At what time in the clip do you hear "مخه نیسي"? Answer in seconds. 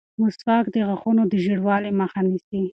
2.01-2.61